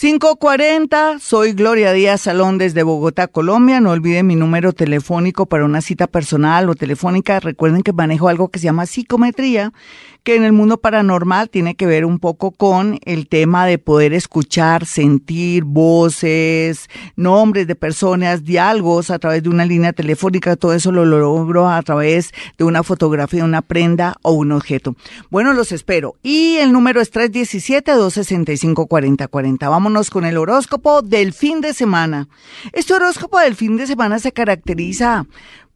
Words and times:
540, 0.00 1.18
soy 1.18 1.54
Gloria 1.54 1.92
Díaz 1.92 2.20
Salón 2.20 2.56
desde 2.56 2.84
Bogotá, 2.84 3.26
Colombia. 3.26 3.80
No 3.80 3.90
olviden 3.90 4.28
mi 4.28 4.36
número 4.36 4.72
telefónico 4.72 5.46
para 5.46 5.64
una 5.64 5.80
cita 5.80 6.06
personal 6.06 6.70
o 6.70 6.76
telefónica. 6.76 7.40
Recuerden 7.40 7.82
que 7.82 7.92
manejo 7.92 8.28
algo 8.28 8.46
que 8.46 8.60
se 8.60 8.66
llama 8.66 8.86
psicometría, 8.86 9.72
que 10.22 10.36
en 10.36 10.44
el 10.44 10.52
mundo 10.52 10.78
paranormal 10.78 11.50
tiene 11.50 11.74
que 11.74 11.86
ver 11.86 12.04
un 12.04 12.20
poco 12.20 12.52
con 12.52 13.00
el 13.06 13.26
tema 13.26 13.66
de 13.66 13.78
poder 13.78 14.12
escuchar, 14.12 14.86
sentir 14.86 15.64
voces, 15.64 16.88
nombres 17.16 17.66
de 17.66 17.74
personas, 17.74 18.44
diálogos 18.44 19.10
a 19.10 19.18
través 19.18 19.42
de 19.42 19.48
una 19.48 19.64
línea 19.64 19.92
telefónica. 19.92 20.54
Todo 20.54 20.74
eso 20.74 20.92
lo 20.92 21.06
logro 21.06 21.68
a 21.68 21.82
través 21.82 22.32
de 22.56 22.62
una 22.62 22.84
fotografía, 22.84 23.42
una 23.42 23.62
prenda 23.62 24.14
o 24.22 24.30
un 24.30 24.52
objeto. 24.52 24.94
Bueno, 25.28 25.54
los 25.54 25.72
espero. 25.72 26.14
Y 26.22 26.58
el 26.58 26.70
número 26.70 27.00
es 27.00 27.12
317-265-4040. 27.12 29.87
Con 30.10 30.26
el 30.26 30.36
horóscopo 30.36 31.00
del 31.00 31.32
fin 31.32 31.62
de 31.62 31.72
semana. 31.72 32.28
Este 32.74 32.92
horóscopo 32.92 33.38
del 33.38 33.54
fin 33.54 33.78
de 33.78 33.86
semana 33.86 34.18
se 34.18 34.32
caracteriza 34.32 35.24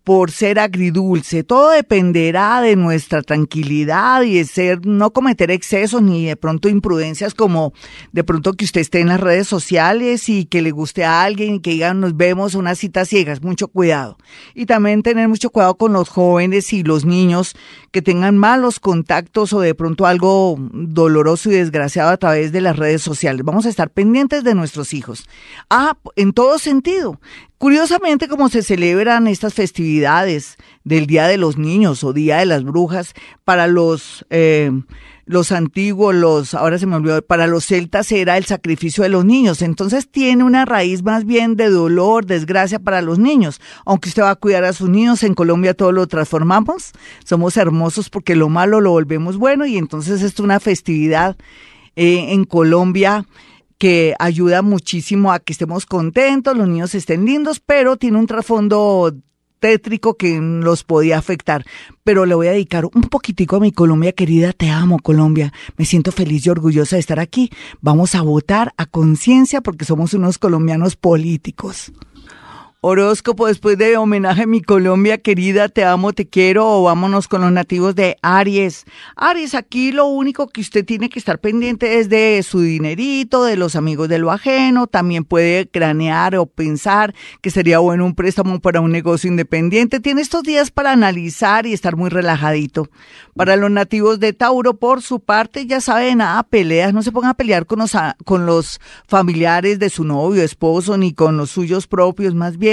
por 0.05 0.31
ser 0.31 0.59
agridulce. 0.59 1.45
Todo 1.45 1.71
dependerá 1.71 2.61
de 2.61 2.77
nuestra 2.77 3.23
tranquilidad 3.23 4.23
y 4.23 4.35
de 4.35 4.45
ser, 4.45 4.85
no 4.87 5.13
cometer 5.13 5.51
excesos 5.51 6.03
ni 6.03 6.27
de 6.27 6.37
pronto 6.37 6.69
imprudencias 6.69 7.35
como 7.35 7.73
de 8.13 8.25
pronto 8.25 8.55
que 8.55 8.65
usted 8.65 8.81
esté 8.81 9.01
en 9.01 9.09
las 9.09 9.21
redes 9.21 9.47
sociales 9.47 10.29
y 10.29 10.45
que 10.47 10.63
le 10.63 10.73
guste 10.73 11.05
a 11.05 11.23
alguien 11.23 11.55
y 11.55 11.61
que 11.61 11.71
digan 11.71 12.01
nos 12.01 12.17
vemos 12.17 12.55
unas 12.55 12.79
citas 12.79 13.09
ciegas. 13.09 13.43
Mucho 13.43 13.69
cuidado. 13.69 14.19
Y 14.55 14.67
también 14.67 15.03
tener 15.03 15.29
mucho 15.29 15.51
cuidado 15.51 15.77
con 15.77 15.93
los 15.93 16.09
jóvenes 16.09 16.73
y 16.73 16.83
los 16.83 17.05
niños 17.05 17.55
que 17.91 18.03
tengan 18.03 18.39
malos 18.39 18.81
contactos 18.81 19.53
o 19.53 19.61
de 19.61 19.75
pronto 19.75 20.07
algo 20.07 20.57
doloroso 20.59 21.51
y 21.51 21.55
desgraciado 21.55 22.11
a 22.11 22.17
través 22.17 22.53
de 22.53 22.61
las 22.61 22.77
redes 22.77 23.03
sociales. 23.03 23.45
Vamos 23.45 23.67
a 23.67 23.69
estar 23.69 23.91
pendientes 23.91 24.45
de 24.45 24.55
nuestros 24.55 24.95
hijos. 24.95 25.29
Ah, 25.71 25.97
en 26.17 26.33
todo 26.33 26.59
sentido. 26.59 27.21
Curiosamente, 27.63 28.27
como 28.27 28.49
se 28.49 28.65
celebran 28.65 29.29
estas 29.29 29.55
festividades 29.55 30.57
del 30.83 31.07
Día 31.07 31.29
de 31.29 31.37
los 31.37 31.59
Niños 31.59 32.03
o 32.03 32.13
Día 32.13 32.39
de 32.39 32.47
las 32.47 32.65
Brujas, 32.65 33.15
para 33.45 33.69
los, 33.69 34.27
eh, 34.31 34.73
los 35.27 35.53
antiguos, 35.53 36.13
los, 36.13 36.55
ahora 36.55 36.77
se 36.81 36.87
me 36.87 36.97
olvidó, 36.97 37.23
para 37.23 37.47
los 37.47 37.65
celtas 37.65 38.11
era 38.11 38.37
el 38.37 38.47
sacrificio 38.47 39.05
de 39.05 39.11
los 39.11 39.25
niños. 39.25 39.63
Entonces 39.63 40.11
tiene 40.11 40.43
una 40.43 40.65
raíz 40.65 41.05
más 41.05 41.25
bien 41.25 41.55
de 41.55 41.71
dolor, 41.71 42.27
desgracia 42.27 42.81
para 42.81 43.01
los 43.01 43.21
niños. 43.21 43.61
Aunque 43.87 44.09
usted 44.09 44.25
va 44.25 44.31
a 44.31 44.35
cuidar 44.35 44.65
a 44.65 44.73
sus 44.73 44.89
niños, 44.89 45.23
en 45.23 45.35
Colombia 45.35 45.73
todo 45.73 45.93
lo 45.93 46.09
transformamos. 46.09 46.91
Somos 47.25 47.57
hermosos 47.57 48.11
porque 48.11 48.35
lo 48.35 48.49
malo 48.49 48.81
lo 48.81 48.91
volvemos 48.91 49.37
bueno 49.37 49.67
y 49.67 49.79
entonces 49.79 50.23
es 50.23 50.41
una 50.41 50.59
festividad 50.59 51.37
eh, 51.95 52.33
en 52.33 52.43
Colombia 52.43 53.25
que 53.83 54.15
ayuda 54.21 54.63
muchísimo 54.63 55.33
a 55.33 55.41
que 55.41 55.53
estemos 55.53 55.87
contentos, 55.87 56.57
los 56.57 56.69
niños 56.69 56.95
estén 56.95 57.25
lindos, 57.25 57.59
pero 57.59 57.97
tiene 57.97 58.17
un 58.17 58.29
trasfondo 58.29 59.13
tétrico 59.59 60.15
que 60.15 60.39
los 60.41 60.85
podía 60.85 61.19
afectar. 61.19 61.65
Pero 62.05 62.25
le 62.25 62.37
voy 62.37 62.47
a 62.47 62.53
dedicar 62.53 62.85
un 62.85 63.03
poquitico 63.11 63.57
a 63.57 63.59
mi 63.59 63.73
Colombia 63.73 64.13
querida. 64.13 64.53
Te 64.53 64.71
amo, 64.71 65.01
Colombia. 65.01 65.53
Me 65.77 65.85
siento 65.85 66.13
feliz 66.13 66.47
y 66.47 66.51
orgullosa 66.51 66.95
de 66.95 67.01
estar 67.01 67.19
aquí. 67.19 67.51
Vamos 67.81 68.15
a 68.15 68.23
votar 68.23 68.73
a 68.77 68.87
conciencia 68.87 69.63
porque 69.63 69.85
somos 69.85 70.15
unos 70.15 70.39
colombianos 70.39 70.95
políticos. 70.95 71.91
Horóscopo 72.85 73.47
después 73.47 73.79
de 73.79 73.97
homenaje 73.97 74.43
a 74.43 74.47
mi 74.49 74.61
Colombia 74.61 75.17
querida, 75.19 75.69
te 75.69 75.85
amo, 75.85 76.13
te 76.13 76.29
quiero, 76.29 76.69
o 76.69 76.83
vámonos 76.83 77.29
con 77.29 77.43
los 77.43 77.53
nativos 77.53 77.95
de 77.95 78.17
Aries. 78.23 78.87
Aries, 79.15 79.55
aquí 79.55 79.93
lo 79.93 80.07
único 80.07 80.49
que 80.49 80.63
usted 80.63 80.85
tiene 80.85 81.09
que 81.09 81.21
estar 81.21 81.39
pendiente 81.39 82.01
es 82.01 82.09
de 82.09 82.43
su 82.43 82.59
dinerito, 82.59 83.45
de 83.45 83.57
los 83.57 83.77
amigos 83.77 84.09
de 84.09 84.19
lo 84.19 84.33
ajeno, 84.33 84.89
también 84.89 85.23
puede 85.23 85.69
cranear 85.69 86.35
o 86.35 86.47
pensar 86.47 87.15
que 87.41 87.53
sería 87.53 87.79
bueno 87.79 88.05
un 88.05 88.17
préstamo 88.17 88.59
para 88.59 88.81
un 88.81 88.91
negocio 88.91 89.31
independiente. 89.31 90.01
Tiene 90.01 90.21
estos 90.21 90.43
días 90.43 90.73
para 90.73 90.91
analizar 90.91 91.67
y 91.67 91.75
estar 91.75 91.95
muy 91.95 92.11
relajadito. 92.11 92.89
Para 93.37 93.55
los 93.55 93.71
nativos 93.71 94.19
de 94.19 94.33
Tauro, 94.33 94.75
por 94.75 95.03
su 95.03 95.21
parte, 95.21 95.67
ya 95.67 95.81
saben, 95.81 96.19
nada, 96.19 96.43
peleas, 96.43 96.93
no 96.93 97.05
se 97.05 97.13
pongan 97.13 97.31
a 97.31 97.35
pelear 97.35 97.65
con 97.65 97.79
los, 97.79 97.93
con 98.25 98.45
los 98.45 98.81
familiares 99.07 99.79
de 99.79 99.89
su 99.89 100.03
novio, 100.03 100.43
esposo, 100.43 100.99
ni 100.99 101.15
con 101.15 101.37
los 101.37 101.51
suyos 101.51 101.87
propios, 101.87 102.35
más 102.35 102.59
bien 102.59 102.72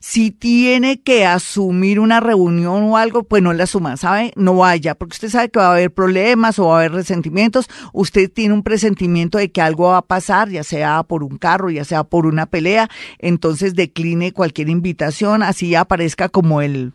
si 0.00 0.30
tiene 0.30 1.00
que 1.00 1.26
asumir 1.26 2.00
una 2.00 2.20
reunión 2.20 2.84
o 2.84 2.96
algo, 2.96 3.24
pues 3.24 3.42
no 3.42 3.52
la 3.52 3.64
asuma, 3.64 3.96
¿sabe? 3.96 4.32
No 4.36 4.56
vaya, 4.56 4.94
porque 4.94 5.14
usted 5.14 5.30
sabe 5.30 5.48
que 5.48 5.58
va 5.58 5.68
a 5.68 5.72
haber 5.72 5.92
problemas 5.92 6.58
o 6.58 6.66
va 6.66 6.76
a 6.76 6.78
haber 6.80 6.92
resentimientos. 6.92 7.68
Usted 7.92 8.30
tiene 8.30 8.54
un 8.54 8.62
presentimiento 8.62 9.38
de 9.38 9.50
que 9.50 9.60
algo 9.60 9.88
va 9.88 9.98
a 9.98 10.02
pasar, 10.02 10.48
ya 10.50 10.64
sea 10.64 11.02
por 11.02 11.22
un 11.22 11.38
carro, 11.38 11.70
ya 11.70 11.84
sea 11.84 12.04
por 12.04 12.26
una 12.26 12.46
pelea, 12.46 12.88
entonces 13.18 13.74
decline 13.74 14.32
cualquier 14.32 14.68
invitación, 14.68 15.42
así 15.42 15.74
aparezca 15.74 16.28
como 16.28 16.60
el, 16.60 16.92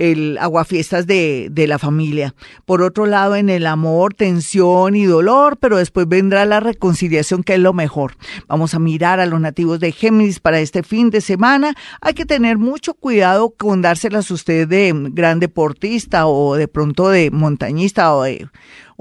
el 0.00 0.38
aguafiestas 0.38 1.06
de, 1.06 1.48
de 1.50 1.66
la 1.66 1.78
familia. 1.78 2.34
Por 2.64 2.80
otro 2.80 3.04
lado, 3.04 3.36
en 3.36 3.50
el 3.50 3.66
amor, 3.66 4.14
tensión 4.14 4.96
y 4.96 5.04
dolor, 5.04 5.58
pero 5.58 5.76
después 5.76 6.08
vendrá 6.08 6.46
la 6.46 6.58
reconciliación, 6.58 7.42
que 7.42 7.54
es 7.54 7.60
lo 7.60 7.74
mejor. 7.74 8.16
Vamos 8.48 8.74
a 8.74 8.78
mirar 8.78 9.20
a 9.20 9.26
los 9.26 9.40
nativos 9.40 9.78
de 9.78 9.92
Géminis 9.92 10.40
para 10.40 10.58
este 10.58 10.82
fin 10.82 11.10
de 11.10 11.20
semana. 11.20 11.74
Hay 12.00 12.14
que 12.14 12.24
tener 12.24 12.56
mucho 12.56 12.94
cuidado 12.94 13.50
con 13.50 13.82
dárselas 13.82 14.30
usted 14.30 14.66
de 14.66 14.92
gran 15.10 15.38
deportista 15.38 16.26
o 16.26 16.56
de 16.56 16.66
pronto 16.66 17.10
de 17.10 17.30
montañista 17.30 18.14
o 18.14 18.22
de 18.22 18.48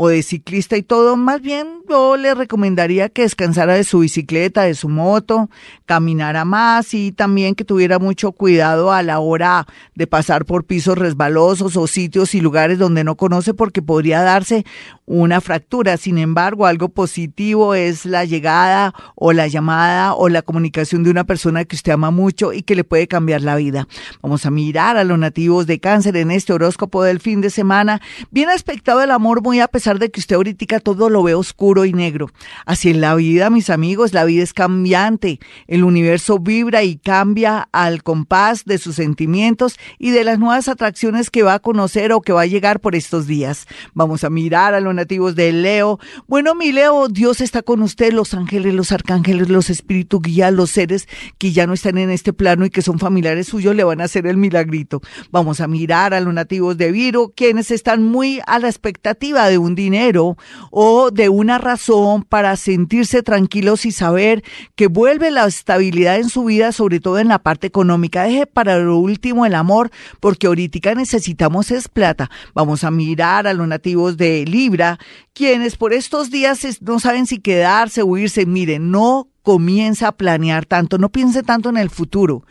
o 0.02 0.08
de 0.08 0.24
ciclista 0.24 0.78
y 0.78 0.82
todo, 0.82 1.18
más 1.18 1.42
bien 1.42 1.68
yo 1.90 2.16
le 2.16 2.34
recomendaría 2.34 3.10
que 3.10 3.24
descansara 3.24 3.74
de 3.74 3.84
su 3.84 4.00
bicicleta, 4.00 4.62
de 4.62 4.74
su 4.74 4.88
moto, 4.88 5.50
caminara 5.86 6.46
más 6.46 6.94
y 6.94 7.12
también 7.12 7.54
que 7.54 7.66
tuviera 7.66 8.00
mucho 8.00 8.32
cuidado 8.32 8.94
a 8.94 9.04
la 9.04 9.20
hora 9.20 9.68
de 9.96 10.08
pasar 10.08 10.46
por 10.46 10.64
pisos 10.64 10.98
resbalosos 10.98 11.76
o 11.76 11.86
sitios 11.86 12.34
y 12.34 12.40
lugares 12.40 12.80
donde 12.80 13.04
no 13.04 13.16
conoce 13.16 13.54
porque 13.54 13.82
podría 13.82 14.22
darse 14.22 14.66
una 15.06 15.42
fractura. 15.42 15.98
Sin 15.98 16.18
embargo, 16.18 16.66
algo 16.66 16.88
positivo 16.88 17.74
es 17.74 18.06
la 18.06 18.24
llegada 18.24 18.94
o 19.16 19.34
la 19.34 19.48
llamada 19.48 20.14
o 20.14 20.30
la 20.30 20.44
comunicación 20.44 21.04
de 21.04 21.10
una 21.10 21.26
persona 21.26 21.66
que 21.66 21.76
usted 21.76 21.92
ama 21.92 22.10
mucho 22.10 22.54
y 22.54 22.62
que 22.62 22.76
le 22.76 22.86
puede 22.86 23.10
cambiar 23.10 23.42
la 23.42 23.58
vida. 23.58 23.86
Vamos 24.22 24.46
a 24.46 24.52
mirar 24.52 24.96
a 24.96 25.04
los 25.04 25.20
nativos 25.20 25.68
de 25.68 25.82
cáncer 25.82 26.16
en 26.16 26.32
este 26.32 26.54
horóscopo 26.54 27.04
del 27.04 27.20
fin 27.20 27.42
de 27.42 27.50
semana. 27.50 28.00
Bien 28.32 28.50
aspectado 28.50 29.02
el 29.02 29.12
amor 29.12 29.42
muy 29.42 29.60
a 29.60 29.68
pesar 29.68 29.89
de 29.98 30.12
que 30.12 30.20
usted 30.20 30.36
ahorita 30.36 30.60
todo 30.80 31.10
lo 31.10 31.24
ve 31.24 31.34
oscuro 31.34 31.86
y 31.86 31.94
negro. 31.94 32.30
Así 32.66 32.90
en 32.90 33.02
la 33.02 33.16
vida, 33.16 33.50
mis 33.50 33.70
amigos, 33.70 34.14
la 34.14 34.26
vida 34.26 34.44
es 34.44 34.54
cambiante. 34.54 35.40
El 35.68 35.84
universo 35.84 36.38
vibra 36.38 36.84
y 36.84 36.98
cambia 36.98 37.70
al 37.72 38.04
compás 38.04 38.66
de 38.66 38.78
sus 38.78 38.96
sentimientos 38.96 39.80
y 39.98 40.12
de 40.12 40.24
las 40.24 40.38
nuevas 40.38 40.68
atracciones 40.68 41.30
que 41.30 41.44
va 41.44 41.56
a 41.56 41.60
conocer 41.60 42.12
o 42.12 42.22
que 42.22 42.34
va 42.34 42.42
a 42.42 42.46
llegar 42.46 42.82
por 42.82 42.96
estos 42.96 43.26
días. 43.26 43.68
Vamos 43.94 44.24
a 44.24 44.30
mirar 44.30 44.74
a 44.74 44.82
los 44.82 44.94
nativos 44.94 45.36
de 45.36 45.52
Leo. 45.52 46.00
Bueno, 46.28 46.56
mi 46.56 46.72
Leo, 46.72 47.08
Dios 47.08 47.42
está 47.42 47.62
con 47.62 47.82
usted, 47.82 48.12
los 48.12 48.34
ángeles, 48.34 48.74
los 48.74 48.92
arcángeles, 48.92 49.50
los 49.50 49.70
espíritus 49.70 50.22
guías, 50.22 50.54
los 50.54 50.72
seres 50.72 51.08
que 51.38 51.52
ya 51.52 51.66
no 51.66 51.74
están 51.74 51.98
en 51.98 52.10
este 52.10 52.34
plano 52.34 52.66
y 52.66 52.70
que 52.70 52.82
son 52.82 53.00
familiares 53.00 53.48
suyos, 53.48 53.76
le 53.76 53.84
van 53.84 54.02
a 54.02 54.06
hacer 54.06 54.28
el 54.28 54.38
milagrito. 54.38 55.02
Vamos 55.32 55.62
a 55.62 55.68
mirar 55.68 56.14
a 56.14 56.20
los 56.20 56.34
nativos 56.34 56.78
de 56.78 56.92
Viro, 56.92 57.34
quienes 57.36 57.72
están 57.72 58.04
muy 58.04 58.42
a 58.46 58.60
la 58.60 58.68
expectativa 58.68 59.48
de 59.48 59.58
un 59.58 59.76
dinero 59.80 60.38
o 60.72 61.10
de 61.10 61.30
una 61.30 61.58
razón 61.58 62.24
para 62.24 62.56
sentirse 62.56 63.24
tranquilos 63.24 63.86
y 63.86 63.92
saber 63.92 64.44
que 64.76 64.88
vuelve 64.88 65.32
la 65.32 65.46
estabilidad 65.46 66.18
en 66.18 66.30
su 66.30 66.44
vida, 66.44 66.72
sobre 66.72 67.00
todo 67.00 67.20
en 67.20 67.30
la 67.30 67.40
parte 67.40 67.68
económica. 67.68 68.24
Deje 68.24 68.46
para 68.46 68.78
lo 68.78 68.98
último 68.98 69.46
el 69.46 69.56
amor, 69.56 69.90
porque 70.20 70.48
ahorita 70.48 70.94
necesitamos 70.96 71.72
es 71.72 71.88
plata. 71.88 72.30
Vamos 72.54 72.84
a 72.84 72.92
mirar 72.92 73.48
a 73.48 73.54
los 73.54 73.68
nativos 73.68 74.18
de 74.18 74.46
Libra, 74.46 75.00
quienes 75.34 75.78
por 75.78 75.94
estos 75.94 76.30
días 76.30 76.60
no 76.82 77.00
saben 77.00 77.26
si 77.26 77.40
quedarse 77.40 78.02
o 78.02 78.18
irse. 78.18 78.46
Miren, 78.46 78.92
no 78.92 79.28
comienza 79.50 80.10
a 80.10 80.12
planear 80.12 80.68
tanto, 80.68 81.00
no 81.00 81.10
piense 81.10 81.42
tanto 81.42 81.70
en 81.70 81.78
el 81.78 81.90
futuro. 81.90 82.46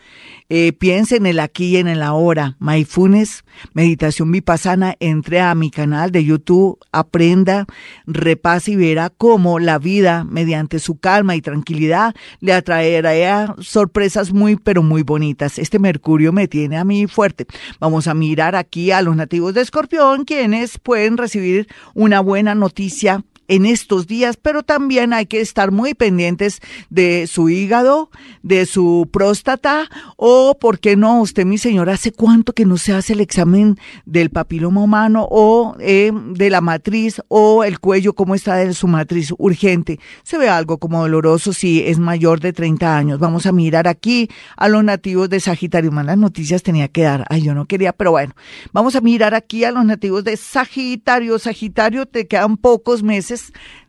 Eh, 0.49 0.73
piense 0.73 1.15
en 1.15 1.27
el 1.27 1.39
aquí 1.39 1.67
y 1.67 1.77
en 1.77 1.87
el 1.87 2.01
ahora. 2.01 2.57
Mindfulness, 2.59 3.45
meditación 3.71 4.29
vipassana, 4.33 4.97
entre 4.99 5.39
a 5.39 5.55
mi 5.55 5.71
canal 5.71 6.11
de 6.11 6.25
YouTube, 6.25 6.77
aprenda, 6.91 7.67
repase 8.05 8.71
y 8.71 8.75
verá 8.75 9.09
cómo 9.09 9.59
la 9.59 9.79
vida, 9.79 10.25
mediante 10.25 10.79
su 10.79 10.99
calma 10.99 11.37
y 11.37 11.41
tranquilidad, 11.41 12.13
le 12.41 12.51
atraerá 12.51 13.55
sorpresas 13.59 14.33
muy, 14.33 14.57
pero 14.57 14.83
muy 14.83 15.03
bonitas. 15.03 15.57
Este 15.57 15.79
Mercurio 15.79 16.33
me 16.33 16.49
tiene 16.49 16.75
a 16.75 16.83
mí 16.83 17.07
fuerte. 17.07 17.47
Vamos 17.79 18.07
a 18.07 18.13
mirar 18.13 18.57
aquí 18.57 18.91
a 18.91 19.01
los 19.01 19.15
nativos 19.15 19.53
de 19.53 19.61
Escorpión, 19.61 20.25
quienes 20.25 20.79
pueden 20.79 21.15
recibir 21.15 21.69
una 21.93 22.19
buena 22.19 22.55
noticia 22.55 23.23
en 23.49 23.65
estos 23.65 24.07
días, 24.07 24.37
pero 24.37 24.63
también 24.63 25.11
hay 25.11 25.25
que 25.25 25.41
estar 25.41 25.71
muy 25.71 25.93
pendientes 25.93 26.61
de 26.89 27.27
su 27.27 27.49
hígado, 27.49 28.09
de 28.43 28.65
su 28.65 29.09
próstata 29.11 29.89
o, 30.15 30.57
¿por 30.59 30.79
qué 30.79 30.95
no? 30.95 31.19
Usted, 31.19 31.45
mi 31.45 31.57
señor, 31.57 31.89
¿hace 31.89 32.11
cuánto 32.11 32.53
que 32.53 32.65
no 32.65 32.77
se 32.77 32.93
hace 32.93 33.13
el 33.13 33.19
examen 33.19 33.77
del 34.05 34.29
papiloma 34.29 34.81
humano 34.81 35.27
o 35.29 35.75
eh, 35.79 36.11
de 36.13 36.49
la 36.49 36.61
matriz 36.61 37.21
o 37.27 37.63
el 37.63 37.79
cuello, 37.79 38.13
cómo 38.13 38.35
está 38.35 38.55
de 38.55 38.73
su 38.73 38.87
matriz 38.87 39.33
urgente? 39.37 39.99
Se 40.23 40.37
ve 40.37 40.47
algo 40.47 40.77
como 40.77 41.01
doloroso 41.01 41.51
si 41.51 41.81
es 41.81 41.99
mayor 41.99 42.39
de 42.39 42.53
30 42.53 42.97
años. 42.97 43.19
Vamos 43.19 43.45
a 43.45 43.51
mirar 43.51 43.87
aquí 43.87 44.29
a 44.57 44.67
los 44.69 44.83
nativos 44.83 45.29
de 45.29 45.39
Sagitario. 45.39 45.91
Malas 45.91 46.17
noticias 46.17 46.63
tenía 46.63 46.87
que 46.87 47.03
dar. 47.03 47.25
Ay, 47.29 47.41
yo 47.41 47.55
no 47.55 47.65
quería, 47.65 47.93
pero 47.93 48.11
bueno. 48.11 48.33
Vamos 48.71 48.95
a 48.95 49.01
mirar 49.01 49.33
aquí 49.33 49.63
a 49.63 49.71
los 49.71 49.85
nativos 49.85 50.23
de 50.23 50.37
Sagitario. 50.37 51.39
Sagitario, 51.39 52.05
te 52.05 52.27
quedan 52.27 52.57
pocos 52.57 53.03
meses, 53.03 53.38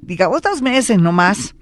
digamos 0.00 0.43
dos 0.43 0.62
meses 0.62 0.99
no 0.99 1.12
más 1.12 1.55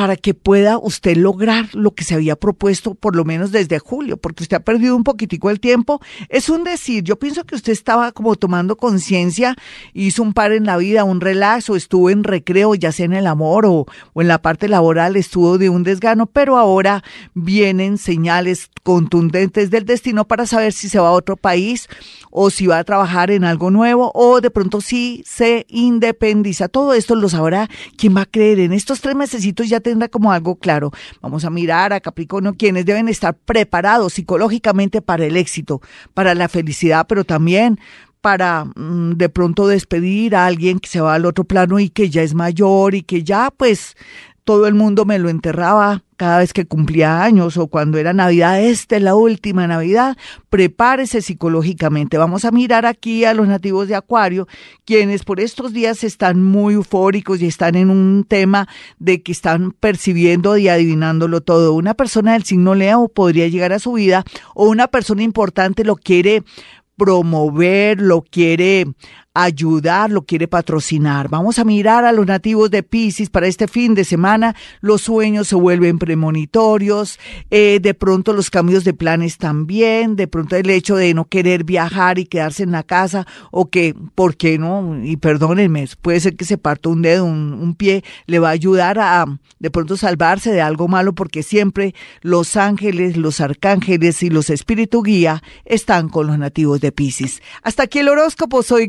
para 0.00 0.16
que 0.16 0.32
pueda 0.32 0.78
usted 0.78 1.14
lograr 1.18 1.74
lo 1.74 1.90
que 1.90 2.04
se 2.04 2.14
había 2.14 2.34
propuesto 2.34 2.94
por 2.94 3.14
lo 3.14 3.26
menos 3.26 3.52
desde 3.52 3.78
julio, 3.78 4.16
porque 4.16 4.44
usted 4.44 4.56
ha 4.56 4.60
perdido 4.60 4.96
un 4.96 5.04
poquitico 5.04 5.50
el 5.50 5.60
tiempo. 5.60 6.00
Es 6.30 6.48
un 6.48 6.64
decir, 6.64 7.04
yo 7.04 7.18
pienso 7.18 7.44
que 7.44 7.54
usted 7.54 7.74
estaba 7.74 8.10
como 8.12 8.34
tomando 8.36 8.78
conciencia, 8.78 9.56
hizo 9.92 10.22
un 10.22 10.32
par 10.32 10.52
en 10.52 10.64
la 10.64 10.78
vida, 10.78 11.04
un 11.04 11.20
relax, 11.20 11.68
o 11.68 11.76
estuvo 11.76 12.08
en 12.08 12.24
recreo, 12.24 12.74
ya 12.74 12.92
sea 12.92 13.04
en 13.04 13.12
el 13.12 13.26
amor 13.26 13.66
o, 13.66 13.84
o 14.14 14.22
en 14.22 14.28
la 14.28 14.40
parte 14.40 14.68
laboral, 14.68 15.16
estuvo 15.16 15.58
de 15.58 15.68
un 15.68 15.82
desgano, 15.82 16.24
pero 16.24 16.56
ahora 16.56 17.04
vienen 17.34 17.98
señales 17.98 18.70
contundentes 18.82 19.70
del 19.70 19.84
destino 19.84 20.26
para 20.26 20.46
saber 20.46 20.72
si 20.72 20.88
se 20.88 20.98
va 20.98 21.08
a 21.08 21.12
otro 21.12 21.36
país 21.36 21.88
o 22.30 22.48
si 22.50 22.66
va 22.66 22.78
a 22.78 22.84
trabajar 22.84 23.30
en 23.30 23.44
algo 23.44 23.70
nuevo 23.70 24.10
o 24.14 24.40
de 24.40 24.50
pronto 24.50 24.80
si 24.80 25.22
se 25.26 25.66
independiza. 25.68 26.68
Todo 26.68 26.94
esto 26.94 27.14
lo 27.14 27.28
sabrá 27.28 27.68
quien 27.96 28.16
va 28.16 28.22
a 28.22 28.26
creer. 28.26 28.60
En 28.60 28.72
estos 28.72 29.00
tres 29.00 29.14
mesecitos 29.14 29.68
ya 29.68 29.80
tendrá 29.90 30.08
como 30.08 30.32
algo 30.32 30.56
claro. 30.56 30.90
Vamos 31.20 31.44
a 31.44 31.50
mirar 31.50 31.92
a 31.92 32.00
Capricornio 32.00 32.54
quienes 32.54 32.86
deben 32.86 33.08
estar 33.08 33.34
preparados 33.34 34.14
psicológicamente 34.14 35.02
para 35.02 35.24
el 35.24 35.36
éxito, 35.36 35.80
para 36.14 36.34
la 36.34 36.48
felicidad, 36.48 37.06
pero 37.08 37.24
también 37.24 37.78
para 38.20 38.64
mm, 38.64 39.12
de 39.16 39.28
pronto 39.28 39.66
despedir 39.66 40.36
a 40.36 40.46
alguien 40.46 40.78
que 40.78 40.88
se 40.88 41.00
va 41.00 41.14
al 41.14 41.26
otro 41.26 41.44
plano 41.44 41.78
y 41.80 41.88
que 41.88 42.10
ya 42.10 42.22
es 42.22 42.34
mayor 42.34 42.94
y 42.94 43.02
que 43.02 43.22
ya 43.22 43.50
pues 43.50 43.96
todo 44.44 44.66
el 44.66 44.74
mundo 44.74 45.04
me 45.04 45.18
lo 45.18 45.28
enterraba 45.28 46.02
cada 46.16 46.38
vez 46.40 46.52
que 46.52 46.66
cumplía 46.66 47.22
años 47.22 47.56
o 47.56 47.68
cuando 47.68 47.96
era 47.96 48.12
Navidad, 48.12 48.60
esta 48.62 48.96
es 48.96 49.02
la 49.02 49.14
última 49.14 49.66
Navidad, 49.66 50.18
prepárese 50.50 51.22
psicológicamente. 51.22 52.18
Vamos 52.18 52.44
a 52.44 52.50
mirar 52.50 52.84
aquí 52.84 53.24
a 53.24 53.32
los 53.32 53.48
nativos 53.48 53.88
de 53.88 53.94
Acuario, 53.94 54.46
quienes 54.84 55.24
por 55.24 55.40
estos 55.40 55.72
días 55.72 56.04
están 56.04 56.42
muy 56.42 56.74
eufóricos 56.74 57.40
y 57.40 57.46
están 57.46 57.74
en 57.74 57.88
un 57.88 58.26
tema 58.28 58.68
de 58.98 59.22
que 59.22 59.32
están 59.32 59.72
percibiendo 59.72 60.58
y 60.58 60.68
adivinándolo 60.68 61.40
todo. 61.40 61.72
Una 61.72 61.94
persona 61.94 62.34
del 62.34 62.44
signo 62.44 62.74
Leo 62.74 63.08
podría 63.08 63.48
llegar 63.48 63.72
a 63.72 63.78
su 63.78 63.94
vida 63.94 64.24
o 64.54 64.68
una 64.68 64.88
persona 64.88 65.22
importante 65.22 65.84
lo 65.84 65.96
quiere 65.96 66.42
promover, 66.98 67.98
lo 67.98 68.20
quiere 68.20 68.84
ayudar, 69.34 70.10
lo 70.10 70.22
quiere 70.22 70.48
patrocinar. 70.48 71.28
Vamos 71.28 71.58
a 71.58 71.64
mirar 71.64 72.04
a 72.04 72.12
los 72.12 72.26
nativos 72.26 72.70
de 72.70 72.82
Pisces 72.82 73.30
para 73.30 73.46
este 73.46 73.68
fin 73.68 73.94
de 73.94 74.04
semana. 74.04 74.56
Los 74.80 75.02
sueños 75.02 75.48
se 75.48 75.54
vuelven 75.54 75.98
premonitorios, 75.98 77.18
eh, 77.50 77.78
de 77.80 77.94
pronto 77.94 78.32
los 78.32 78.50
cambios 78.50 78.82
de 78.82 78.92
planes 78.92 79.38
también, 79.38 80.16
de 80.16 80.26
pronto 80.26 80.56
el 80.56 80.68
hecho 80.68 80.96
de 80.96 81.14
no 81.14 81.26
querer 81.26 81.62
viajar 81.62 82.18
y 82.18 82.26
quedarse 82.26 82.64
en 82.64 82.72
la 82.72 82.82
casa 82.82 83.26
o 83.52 83.70
que, 83.70 83.94
¿por 84.14 84.36
qué 84.36 84.58
no? 84.58 84.98
Y 85.04 85.16
perdónenme, 85.16 85.88
puede 86.02 86.18
ser 86.18 86.36
que 86.36 86.44
se 86.44 86.58
parta 86.58 86.88
un 86.88 87.02
dedo, 87.02 87.24
un, 87.24 87.74
pie, 87.76 88.02
le 88.26 88.40
va 88.40 88.48
a 88.48 88.52
ayudar 88.52 88.98
a 88.98 89.26
de 89.60 89.70
pronto 89.70 89.96
salvarse 89.96 90.50
de 90.50 90.60
algo 90.60 90.88
malo 90.88 91.14
porque 91.14 91.42
siempre 91.42 91.94
los 92.20 92.56
ángeles, 92.56 93.16
los 93.16 93.40
arcángeles 93.40 94.22
y 94.22 94.30
los 94.30 94.50
espíritu 94.50 95.02
guía 95.02 95.42
están 95.64 96.08
con 96.08 96.26
los 96.26 96.38
nativos 96.38 96.80
de 96.80 96.90
Pisces. 96.90 97.42
Hasta 97.62 97.84
aquí 97.84 98.00
el 98.00 98.08
horóscopo, 98.08 98.62
soy 98.62 98.88